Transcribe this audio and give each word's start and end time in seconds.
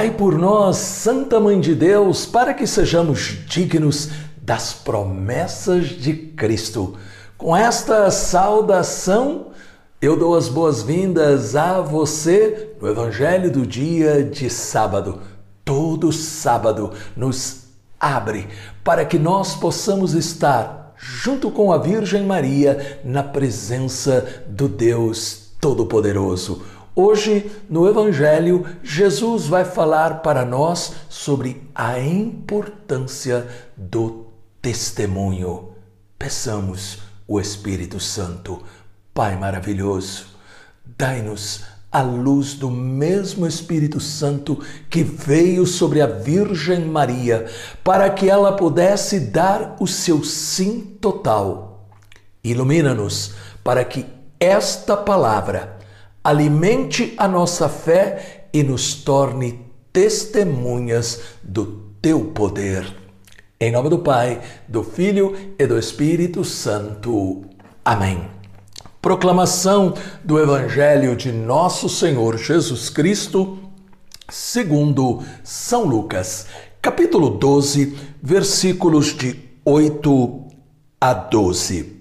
Rogai 0.00 0.16
por 0.16 0.38
nós, 0.38 0.78
Santa 0.78 1.38
Mãe 1.38 1.60
de 1.60 1.74
Deus, 1.74 2.24
para 2.24 2.54
que 2.54 2.66
sejamos 2.66 3.36
dignos 3.46 4.08
das 4.40 4.72
promessas 4.72 5.88
de 5.88 6.14
Cristo. 6.14 6.96
Com 7.36 7.54
esta 7.54 8.10
saudação, 8.10 9.48
eu 10.00 10.16
dou 10.16 10.34
as 10.34 10.48
boas-vindas 10.48 11.54
a 11.54 11.82
você 11.82 12.70
no 12.80 12.88
Evangelho 12.88 13.52
do 13.52 13.66
dia 13.66 14.24
de 14.24 14.48
sábado. 14.48 15.20
Todo 15.66 16.10
sábado 16.10 16.92
nos 17.14 17.64
abre 18.00 18.48
para 18.82 19.04
que 19.04 19.18
nós 19.18 19.54
possamos 19.54 20.14
estar 20.14 20.94
junto 20.96 21.50
com 21.50 21.70
a 21.74 21.76
Virgem 21.76 22.24
Maria 22.24 23.02
na 23.04 23.22
presença 23.22 24.44
do 24.48 24.66
Deus 24.66 25.50
Todo-Poderoso. 25.60 26.62
Hoje, 27.02 27.50
no 27.66 27.88
Evangelho, 27.88 28.66
Jesus 28.82 29.46
vai 29.46 29.64
falar 29.64 30.20
para 30.20 30.44
nós 30.44 30.92
sobre 31.08 31.66
a 31.74 31.98
importância 31.98 33.48
do 33.74 34.26
testemunho. 34.60 35.70
Peçamos 36.18 36.98
o 37.26 37.40
Espírito 37.40 37.98
Santo, 37.98 38.62
Pai 39.14 39.34
maravilhoso, 39.34 40.26
dai-nos 40.84 41.62
a 41.90 42.02
luz 42.02 42.52
do 42.52 42.70
mesmo 42.70 43.46
Espírito 43.46 43.98
Santo 43.98 44.62
que 44.90 45.02
veio 45.02 45.66
sobre 45.66 46.02
a 46.02 46.06
Virgem 46.06 46.84
Maria, 46.84 47.46
para 47.82 48.10
que 48.10 48.28
ela 48.28 48.52
pudesse 48.52 49.20
dar 49.20 49.74
o 49.80 49.86
seu 49.86 50.22
sim 50.22 50.98
total. 51.00 51.88
Ilumina-nos 52.44 53.32
para 53.64 53.86
que 53.86 54.04
esta 54.38 54.98
palavra 54.98 55.79
alimente 56.22 57.14
a 57.16 57.26
nossa 57.26 57.68
fé 57.68 58.48
e 58.52 58.62
nos 58.62 58.94
torne 58.94 59.60
testemunhas 59.92 61.20
do 61.42 61.90
teu 62.00 62.26
poder. 62.26 62.96
Em 63.58 63.72
nome 63.72 63.88
do 63.88 63.98
Pai, 63.98 64.40
do 64.68 64.82
Filho 64.82 65.34
e 65.58 65.66
do 65.66 65.78
Espírito 65.78 66.44
Santo. 66.44 67.42
Amém. 67.84 68.28
Proclamação 69.02 69.94
do 70.22 70.38
Evangelho 70.38 71.16
de 71.16 71.32
Nosso 71.32 71.88
Senhor 71.88 72.36
Jesus 72.38 72.90
Cristo, 72.90 73.58
segundo 74.28 75.22
São 75.42 75.84
Lucas, 75.84 76.46
capítulo 76.82 77.30
12, 77.30 77.96
versículos 78.22 79.16
de 79.16 79.38
8 79.64 80.48
a 81.00 81.14
12. 81.14 81.96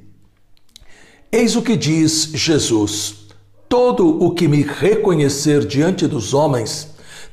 Eis 1.31 1.55
o 1.55 1.61
que 1.61 1.77
diz 1.77 2.31
Jesus 2.33 3.18
Todo 3.69 4.21
o 4.21 4.31
que 4.31 4.47
me 4.47 4.63
reconhecer 4.63 5.65
diante 5.65 6.07
dos 6.07 6.33
homens, 6.33 6.89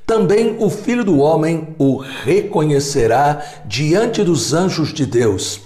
também 0.07 0.57
o 0.61 0.71
Filho 0.71 1.05
do 1.05 1.19
Homem 1.19 1.75
o 1.79 1.97
reconhecerá 1.97 3.43
diante 3.65 4.23
dos 4.23 4.53
anjos 4.53 4.93
de 4.93 5.07
Deus. 5.07 5.61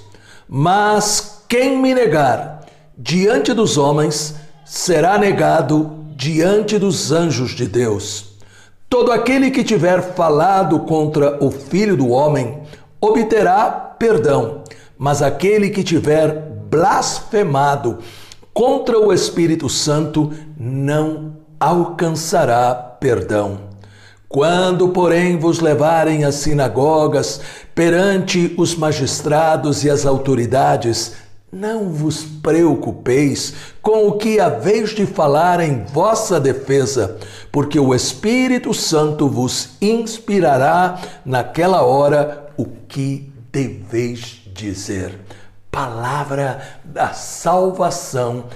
Mas 0.49 1.43
quem 1.49 1.77
me 1.77 1.93
negar 1.93 2.61
diante 2.97 3.55
dos 3.55 3.79
homens, 3.79 4.35
será 4.65 5.17
negado 5.17 6.05
diante 6.15 6.79
dos 6.79 7.11
anjos 7.11 7.53
de 7.53 7.67
Deus. 7.67 8.35
Todo 8.91 9.11
aquele 9.11 9.51
que 9.51 9.65
tiver 9.65 10.03
falado 10.15 10.81
contra 10.81 11.43
o 11.43 11.51
Filho 11.51 11.97
do 11.97 12.11
Homem 12.11 12.61
obterá 13.01 13.71
perdão, 13.71 14.65
mas 14.99 15.23
aquele 15.23 15.71
que 15.71 15.83
tiver 15.83 16.51
blasfemado 16.69 18.01
contra 18.61 19.01
o 19.01 19.11
Espírito 19.11 19.71
Santo 19.71 20.31
não 20.55 21.39
alcançará 21.59 22.75
perdão. 22.75 23.59
Quando, 24.29 24.91
porém, 24.91 25.39
vos 25.39 25.61
levarem 25.61 26.25
às 26.27 26.35
sinagogas, 26.35 27.41
perante 27.75 28.55
os 28.59 28.75
magistrados 28.75 29.83
e 29.83 29.89
as 29.89 30.05
autoridades, 30.05 31.15
não 31.51 31.89
vos 31.89 32.23
preocupeis 32.23 33.55
com 33.81 34.07
o 34.07 34.19
que 34.19 34.39
haveis 34.39 34.91
de 34.91 35.07
falar 35.07 35.61
em 35.61 35.83
vossa 35.85 36.39
defesa, 36.39 37.17
porque 37.51 37.81
o 37.81 37.95
Espírito 37.95 38.75
Santo 38.75 39.27
vos 39.27 39.71
inspirará 39.81 41.01
naquela 41.25 41.81
hora 41.81 42.51
o 42.59 42.67
que 42.67 43.33
deveis 43.51 44.43
dizer 44.53 45.19
palavra 45.71 46.61
da 46.85 47.13
salvação. 47.13 48.47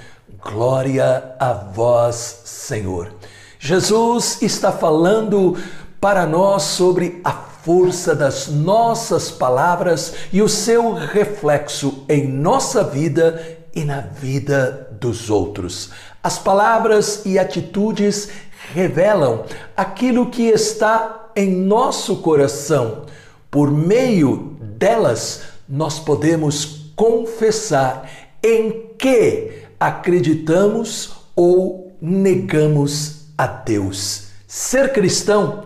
Glória 0.43 1.35
a 1.39 1.53
vós, 1.53 2.43
Senhor. 2.45 3.13
Jesus 3.59 4.43
está 4.43 4.71
falando 4.73 5.57
para 6.01 6.27
nós 6.27 6.65
sobre 6.65 7.21
a 7.25 7.33
força 7.33 8.15
das 8.15 8.49
nossas 8.49 9.31
palavras 9.31 10.15
e 10.31 10.43
o 10.43 10.49
seu 10.49 10.93
reflexo 10.93 12.05
em 12.09 12.29
nossa 12.29 12.85
vida 12.85 13.59
e 13.75 13.85
na 13.85 14.01
vida 14.01 14.91
dos 15.01 15.31
outros. 15.31 15.91
As 16.23 16.39
palavras 16.39 17.23
e 17.25 17.39
atitudes 17.39 18.29
revelam 18.75 19.45
aquilo 19.77 20.31
que 20.31 20.43
está 20.43 21.31
em 21.35 21.51
nosso 21.51 22.17
coração. 22.19 23.07
Por 23.51 23.71
meio 23.71 24.59
delas, 24.61 25.43
nós 25.67 25.99
podemos 25.99 26.84
confessar 26.95 28.09
em 28.43 28.91
que 28.99 29.65
acreditamos 29.79 31.13
ou 31.35 31.93
negamos 32.01 33.27
a 33.37 33.47
Deus. 33.47 34.29
Ser 34.47 34.93
cristão 34.93 35.65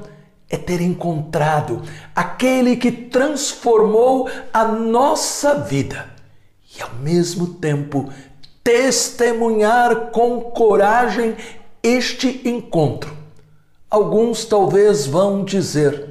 é 0.49 0.56
ter 0.56 0.81
encontrado 0.81 1.83
aquele 2.15 2.77
que 2.77 2.91
transformou 2.91 4.28
a 4.53 4.65
nossa 4.65 5.55
vida 5.56 6.06
e, 6.77 6.81
ao 6.81 6.94
mesmo 6.94 7.47
tempo, 7.55 8.10
testemunhar 8.65 10.10
com 10.10 10.41
coragem 10.41 11.37
este 11.83 12.49
encontro. 12.49 13.16
Alguns 13.91 14.45
talvez 14.45 15.06
vão 15.06 15.45
dizer: 15.45 16.09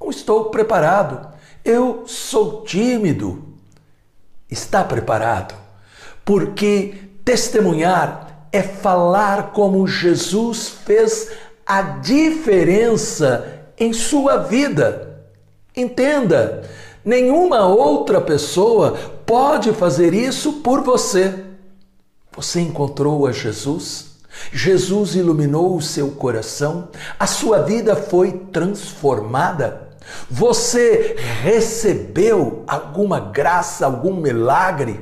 não 0.00 0.10
estou 0.10 0.46
preparado, 0.46 1.28
eu 1.64 2.04
sou 2.06 2.62
tímido, 2.64 3.45
está 4.50 4.84
preparado, 4.84 5.54
porque 6.24 6.94
testemunhar 7.24 8.48
é 8.52 8.62
falar 8.62 9.52
como 9.52 9.86
Jesus 9.86 10.68
fez 10.68 11.30
a 11.66 11.82
diferença 11.82 13.64
em 13.78 13.92
sua 13.92 14.38
vida. 14.38 15.20
Entenda, 15.76 16.62
nenhuma 17.04 17.66
outra 17.66 18.20
pessoa 18.20 18.96
pode 19.26 19.72
fazer 19.72 20.14
isso 20.14 20.54
por 20.54 20.82
você. 20.82 21.44
Você 22.32 22.60
encontrou 22.60 23.26
a 23.26 23.32
Jesus? 23.32 24.16
Jesus 24.52 25.14
iluminou 25.14 25.76
o 25.76 25.82
seu 25.82 26.10
coração, 26.10 26.88
a 27.18 27.26
sua 27.26 27.62
vida 27.62 27.96
foi 27.96 28.32
transformada. 28.52 29.85
Você 30.30 31.16
recebeu 31.42 32.64
alguma 32.66 33.20
graça, 33.20 33.86
algum 33.86 34.14
milagre? 34.14 35.00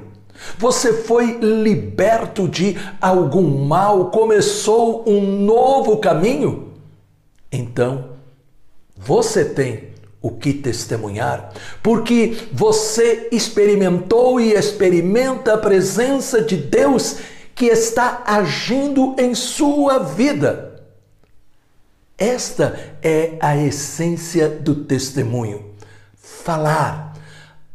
Você 0.59 0.93
foi 0.93 1.39
liberto 1.41 2.49
de 2.49 2.77
algum 3.01 3.65
mal? 3.65 4.11
Começou 4.11 5.09
um 5.09 5.21
novo 5.45 5.99
caminho? 5.99 6.73
Então, 7.51 8.11
você 8.97 9.45
tem 9.45 9.95
o 10.21 10.31
que 10.31 10.55
testemunhar, 10.55 11.53
porque 11.83 12.49
você 12.51 13.29
experimentou 13.31 14.41
e 14.41 14.55
experimenta 14.55 15.55
a 15.55 15.59
presença 15.59 16.41
de 16.41 16.57
Deus 16.57 17.19
que 17.55 17.67
está 17.67 18.23
agindo 18.27 19.15
em 19.19 19.35
sua 19.35 19.99
vida. 19.99 20.74
Esta 22.17 22.97
é 23.03 23.37
a 23.41 23.57
essência 23.57 24.49
do 24.49 24.75
testemunho. 24.85 25.75
Falar 26.17 27.15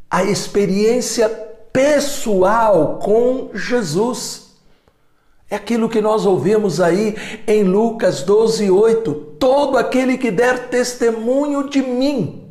a 0.10 0.24
experiência 0.24 1.30
pessoal 1.72 3.00
com 3.00 3.52
Jesus. 3.54 4.50
É 5.50 5.56
aquilo 5.56 5.90
que 5.90 6.02
nós 6.02 6.26
ouvimos 6.26 6.80
aí 6.80 7.16
em 7.48 7.64
Lucas 7.64 8.24
12, 8.24 8.70
8. 8.70 9.14
Todo 9.40 9.78
aquele 9.78 10.18
que 10.18 10.32
der 10.32 10.70
testemunho 10.70 11.70
de 11.70 11.82
mim. 11.82 12.44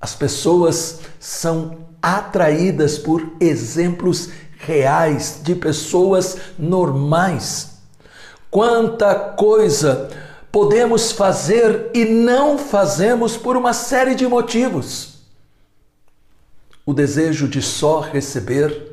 As 0.00 0.14
pessoas 0.14 1.00
são 1.18 1.88
atraídas 2.02 2.98
por 2.98 3.32
exemplos 3.40 4.30
reais 4.58 5.40
de 5.42 5.54
pessoas 5.54 6.36
normais. 6.58 7.78
Quanta 8.50 9.14
coisa 9.14 10.10
podemos 10.58 11.12
fazer 11.12 11.88
e 11.94 12.04
não 12.04 12.58
fazemos 12.58 13.36
por 13.36 13.56
uma 13.56 13.72
série 13.72 14.16
de 14.16 14.26
motivos. 14.26 15.20
O 16.84 16.92
desejo 16.92 17.46
de 17.46 17.62
só 17.62 18.00
receber 18.00 18.90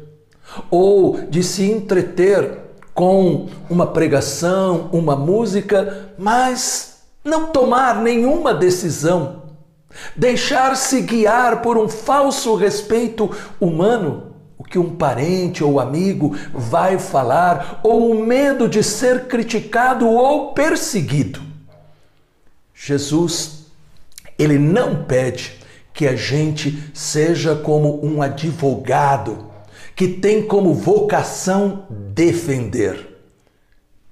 ou 0.70 1.22
de 1.22 1.42
se 1.42 1.64
entreter 1.64 2.60
com 2.94 3.48
uma 3.68 3.88
pregação, 3.88 4.92
uma 4.94 5.16
música, 5.16 6.12
mas 6.20 7.00
não 7.24 7.48
tomar 7.48 8.00
nenhuma 8.00 8.54
decisão, 8.54 9.42
deixar-se 10.16 11.02
guiar 11.02 11.64
por 11.64 11.80
um 11.80 11.90
falso 11.90 12.54
respeito 12.54 13.28
humano, 13.60 14.36
o 14.56 14.64
que 14.64 14.78
um 14.78 14.96
parente 14.96 15.64
ou 15.64 15.80
amigo 15.80 16.36
vai 16.54 17.00
falar, 17.00 17.80
ou 17.82 18.12
o 18.12 18.24
medo 18.24 18.70
de 18.70 18.84
ser 18.84 19.26
criticado 19.26 20.08
ou 20.08 20.54
perseguido. 20.54 21.55
Jesus, 22.75 23.68
ele 24.38 24.60
não 24.60 25.06
pede 25.06 25.60
que 25.94 26.06
a 26.06 26.16
gente 26.16 26.92
seja 26.94 27.56
como 27.56 28.06
um 28.06 28.22
advogado 28.22 29.50
que 29.95 30.10
tem 30.10 30.45
como 30.45 30.74
vocação 30.74 31.88
defender. 31.89 33.16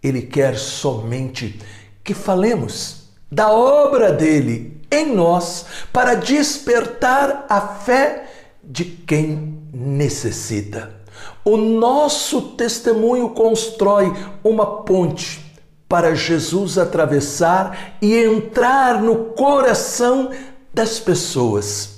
Ele 0.01 0.21
quer 0.21 0.57
somente 0.57 1.59
que 2.03 2.13
falemos 2.13 3.09
da 3.29 3.51
obra 3.51 4.13
dele 4.13 4.81
em 4.89 5.13
nós 5.13 5.65
para 5.91 6.15
despertar 6.15 7.45
a 7.49 7.59
fé 7.59 8.29
de 8.63 8.85
quem 8.85 9.61
necessita. 9.73 11.03
O 11.43 11.57
nosso 11.57 12.53
testemunho 12.53 13.31
constrói 13.31 14.13
uma 14.41 14.83
ponte 14.83 15.42
para 15.87 16.15
Jesus 16.15 16.77
atravessar 16.77 17.97
e 18.01 18.15
entrar 18.15 19.01
no 19.01 19.25
coração 19.33 20.31
das 20.73 20.99
pessoas. 20.99 21.93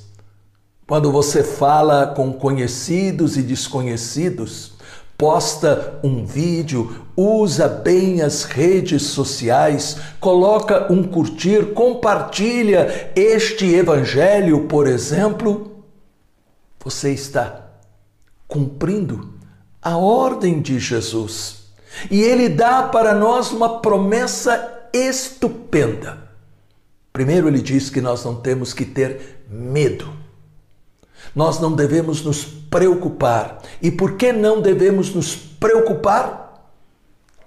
Quando 0.87 1.11
você 1.11 1.43
fala 1.43 2.07
com 2.07 2.31
conhecidos 2.33 3.37
e 3.37 3.41
desconhecidos, 3.41 4.73
posta 5.17 5.99
um 6.03 6.25
vídeo, 6.25 7.05
usa 7.15 7.67
bem 7.67 8.21
as 8.21 8.43
redes 8.43 9.03
sociais, 9.03 9.97
coloca 10.19 10.91
um 10.91 11.03
curtir, 11.03 11.73
compartilha 11.73 13.11
este 13.15 13.65
evangelho, 13.73 14.67
por 14.67 14.87
exemplo, 14.87 15.83
você 16.83 17.11
está 17.11 17.65
cumprindo 18.47 19.33
a 19.81 19.97
ordem 19.97 20.61
de 20.61 20.79
Jesus. 20.79 21.64
E 22.09 22.21
ele 22.21 22.49
dá 22.49 22.83
para 22.83 23.13
nós 23.13 23.51
uma 23.51 23.79
promessa 23.79 24.89
estupenda. 24.93 26.17
Primeiro, 27.11 27.47
ele 27.47 27.61
diz 27.61 27.89
que 27.89 28.01
nós 28.01 28.23
não 28.25 28.35
temos 28.35 28.73
que 28.73 28.85
ter 28.85 29.45
medo. 29.49 30.13
Nós 31.35 31.59
não 31.59 31.73
devemos 31.73 32.21
nos 32.21 32.43
preocupar. 32.43 33.61
E 33.81 33.91
por 33.91 34.17
que 34.17 34.31
não 34.31 34.61
devemos 34.61 35.13
nos 35.13 35.35
preocupar? 35.35 36.71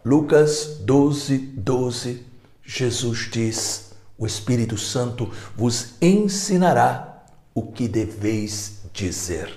Lucas 0.04 0.78
12, 0.80 1.36
12, 1.36 2.24
Jesus 2.64 3.28
diz: 3.30 3.92
O 4.16 4.26
Espírito 4.26 4.78
Santo 4.78 5.30
vos 5.56 5.94
ensinará 6.00 7.24
o 7.54 7.62
que 7.62 7.88
deveis 7.88 8.78
dizer. 8.92 9.50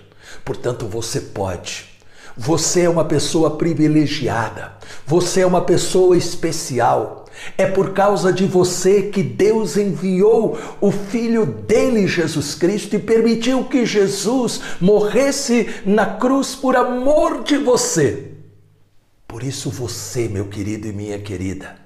Portanto, 0.43 0.87
você 0.87 1.19
pode. 1.21 1.90
Você 2.37 2.81
é 2.81 2.89
uma 2.89 3.05
pessoa 3.05 3.57
privilegiada. 3.57 4.73
Você 5.05 5.41
é 5.41 5.45
uma 5.45 5.61
pessoa 5.61 6.17
especial. 6.17 7.25
É 7.57 7.65
por 7.65 7.91
causa 7.91 8.31
de 8.31 8.45
você 8.45 9.03
que 9.03 9.23
Deus 9.23 9.77
enviou 9.77 10.57
o 10.79 10.91
Filho 10.91 11.45
dele, 11.45 12.07
Jesus 12.07 12.55
Cristo, 12.55 12.95
e 12.95 12.99
permitiu 12.99 13.63
que 13.65 13.85
Jesus 13.85 14.61
morresse 14.79 15.69
na 15.85 16.05
cruz 16.05 16.55
por 16.55 16.75
amor 16.75 17.43
de 17.43 17.57
você. 17.57 18.31
Por 19.27 19.43
isso, 19.43 19.69
você, 19.69 20.27
meu 20.27 20.45
querido 20.45 20.87
e 20.87 20.93
minha 20.93 21.17
querida, 21.17 21.77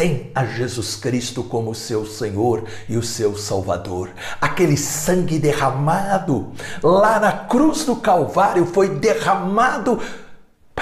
tem 0.00 0.32
a 0.34 0.46
Jesus 0.46 0.96
Cristo 0.96 1.42
como 1.42 1.74
seu 1.74 2.06
Senhor 2.06 2.64
e 2.88 2.96
o 2.96 3.02
seu 3.02 3.36
Salvador. 3.36 4.08
Aquele 4.40 4.74
sangue 4.74 5.38
derramado 5.38 6.52
lá 6.82 7.20
na 7.20 7.30
cruz 7.30 7.84
do 7.84 7.94
Calvário 7.94 8.64
foi 8.64 8.88
derramado 8.88 10.00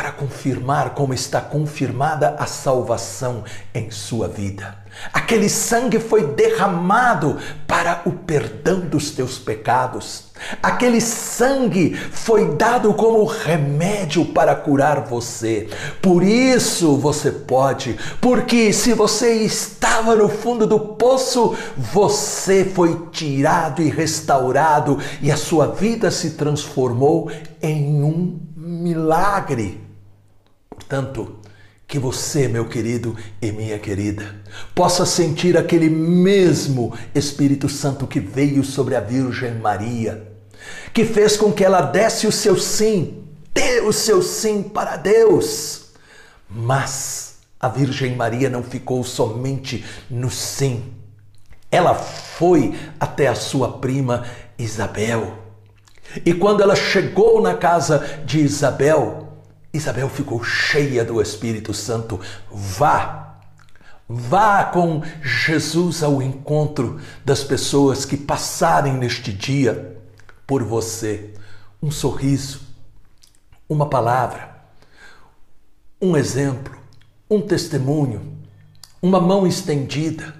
para 0.09 0.13
confirmar 0.13 0.95
como 0.95 1.13
está 1.13 1.39
confirmada 1.41 2.35
a 2.39 2.47
salvação 2.47 3.45
em 3.75 3.91
sua 3.91 4.27
vida. 4.27 4.79
Aquele 5.13 5.49
sangue 5.49 5.99
foi 5.99 6.29
derramado 6.29 7.37
para 7.67 8.03
o 8.07 8.13
perdão 8.13 8.81
dos 8.81 9.11
teus 9.11 9.39
pecados. 9.39 10.29
Aquele 10.63 11.01
sangue 11.01 11.95
foi 11.95 12.57
dado 12.57 12.95
como 12.95 13.25
remédio 13.25 14.25
para 14.25 14.55
curar 14.55 15.01
você. 15.03 15.69
Por 16.01 16.23
isso 16.23 16.97
você 16.97 17.31
pode, 17.31 17.99
porque 18.21 18.73
se 18.73 18.95
você 18.95 19.35
estava 19.43 20.17
no 20.17 20.29
fundo 20.29 20.67
do 20.67 20.81
poço, 20.81 21.55
você 21.77 22.65
foi 22.65 23.09
tirado 23.13 23.83
e 23.83 23.91
restaurado 23.91 24.99
e 25.21 25.31
a 25.31 25.37
sua 25.37 25.67
vida 25.67 26.11
se 26.11 26.31
transformou 26.31 27.31
em 27.61 28.03
um 28.03 28.41
milagre. 28.57 29.88
Portanto, 30.89 31.37
que 31.87 31.99
você, 31.99 32.49
meu 32.49 32.67
querido 32.67 33.15
e 33.43 33.53
minha 33.53 33.79
querida, 33.79 34.37
possa 34.75 35.05
sentir 35.05 35.55
aquele 35.55 35.91
mesmo 35.91 36.97
Espírito 37.15 37.69
Santo 37.69 38.07
que 38.07 38.19
veio 38.19 38.65
sobre 38.65 38.97
a 38.97 39.01
Virgem 39.01 39.57
Maria, 39.57 40.33
que 40.95 41.05
fez 41.05 41.37
com 41.37 41.53
que 41.53 41.63
ela 41.63 41.83
desse 41.83 42.27
o 42.27 42.33
seu 42.33 42.57
sim, 42.57 43.23
dê 43.53 43.83
o 43.83 43.93
seu 43.93 44.23
sim 44.23 44.63
para 44.63 44.97
Deus. 44.97 45.89
Mas 46.49 47.35
a 47.61 47.69
Virgem 47.69 48.17
Maria 48.17 48.49
não 48.49 48.63
ficou 48.63 49.05
somente 49.05 49.85
no 50.09 50.31
sim. 50.31 50.85
Ela 51.71 51.95
foi 51.95 52.75
até 52.99 53.29
a 53.29 53.35
sua 53.35 53.77
prima 53.77 54.25
Isabel. 54.59 55.37
E 56.25 56.33
quando 56.33 56.63
ela 56.63 56.75
chegou 56.75 57.43
na 57.43 57.53
casa 57.53 58.23
de 58.25 58.41
Isabel, 58.41 59.28
Isabel 59.79 60.09
ficou 60.09 60.43
cheia 60.45 61.05
do 61.05 61.23
Espírito 61.23 61.73
Santo. 61.73 62.21
Vá, 62.51 63.39
vá 64.09 64.65
com 64.65 65.03
Jesus 65.23 66.03
ao 66.03 66.21
encontro 66.21 67.01
das 67.25 67.43
pessoas 67.43 68.05
que 68.05 68.17
passarem 68.17 68.95
neste 68.95 69.33
dia 69.33 69.97
por 70.47 70.63
você. 70.63 71.33
Um 71.83 71.91
sorriso, 71.91 72.61
uma 73.69 73.89
palavra, 73.89 74.59
um 76.03 76.17
exemplo, 76.17 76.77
um 77.31 77.41
testemunho, 77.41 78.37
uma 79.01 79.21
mão 79.21 79.47
estendida. 79.47 80.35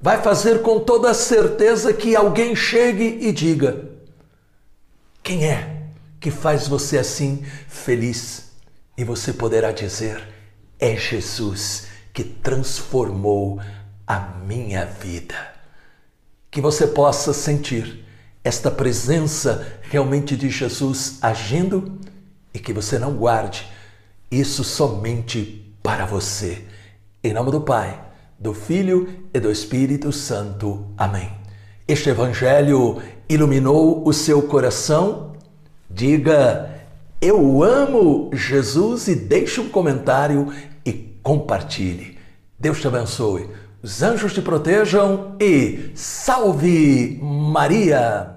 Vai 0.00 0.22
fazer 0.22 0.62
com 0.62 0.80
toda 0.80 1.12
certeza 1.14 1.92
que 1.92 2.16
alguém 2.16 2.56
chegue 2.56 3.18
e 3.20 3.32
diga: 3.32 3.90
Quem 5.22 5.46
é? 5.46 5.76
que 6.26 6.30
faz 6.32 6.66
você 6.66 6.98
assim 6.98 7.44
feliz. 7.68 8.50
E 8.96 9.04
você 9.04 9.32
poderá 9.32 9.72
dizer: 9.72 10.26
é 10.78 10.96
Jesus 10.96 11.86
que 12.12 12.24
transformou 12.24 13.60
a 14.06 14.18
minha 14.18 14.84
vida. 14.84 15.34
Que 16.50 16.60
você 16.60 16.86
possa 16.86 17.32
sentir 17.32 18.04
esta 18.42 18.70
presença 18.70 19.80
realmente 19.82 20.36
de 20.36 20.48
Jesus 20.48 21.18
agindo 21.20 21.98
e 22.54 22.58
que 22.58 22.72
você 22.72 22.98
não 22.98 23.14
guarde 23.14 23.66
isso 24.30 24.64
somente 24.64 25.74
para 25.82 26.06
você. 26.06 26.64
Em 27.22 27.32
nome 27.32 27.50
do 27.50 27.60
Pai, 27.60 28.02
do 28.38 28.54
Filho 28.54 29.26
e 29.34 29.40
do 29.40 29.50
Espírito 29.50 30.12
Santo. 30.12 30.86
Amém. 30.96 31.30
Este 31.86 32.08
Evangelho 32.08 33.02
iluminou 33.28 34.06
o 34.06 34.12
seu 34.12 34.42
coração 34.42 35.26
Diga 35.88 36.75
eu 37.20 37.62
amo 37.62 38.30
Jesus 38.32 39.08
e 39.08 39.14
deixe 39.14 39.60
um 39.60 39.68
comentário 39.68 40.52
e 40.84 40.92
compartilhe. 41.22 42.18
Deus 42.58 42.80
te 42.80 42.86
abençoe, 42.86 43.48
os 43.82 44.02
anjos 44.02 44.32
te 44.32 44.42
protejam 44.42 45.36
e 45.40 45.90
salve 45.94 47.18
Maria! 47.22 48.35